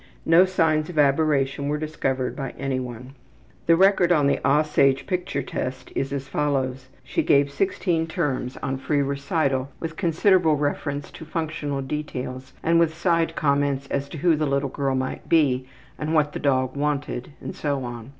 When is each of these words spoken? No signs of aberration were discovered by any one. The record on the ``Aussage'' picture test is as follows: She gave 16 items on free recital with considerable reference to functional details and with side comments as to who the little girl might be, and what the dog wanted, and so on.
No 0.25 0.45
signs 0.45 0.89
of 0.89 0.97
aberration 0.97 1.67
were 1.67 1.77
discovered 1.77 2.35
by 2.35 2.55
any 2.57 2.79
one. 2.79 3.13
The 3.67 3.75
record 3.75 4.11
on 4.11 4.25
the 4.25 4.37
``Aussage'' 4.37 5.05
picture 5.05 5.43
test 5.43 5.91
is 5.95 6.11
as 6.11 6.27
follows: 6.27 6.87
She 7.03 7.21
gave 7.21 7.51
16 7.51 8.05
items 8.09 8.57
on 8.63 8.79
free 8.79 9.03
recital 9.03 9.69
with 9.79 9.97
considerable 9.97 10.55
reference 10.55 11.11
to 11.11 11.23
functional 11.23 11.83
details 11.83 12.53
and 12.63 12.79
with 12.79 12.97
side 12.97 13.35
comments 13.35 13.87
as 13.89 14.09
to 14.09 14.17
who 14.17 14.35
the 14.35 14.47
little 14.47 14.69
girl 14.69 14.95
might 14.95 15.29
be, 15.29 15.67
and 15.99 16.15
what 16.15 16.33
the 16.33 16.39
dog 16.39 16.75
wanted, 16.75 17.33
and 17.39 17.55
so 17.55 17.83
on. 17.83 18.09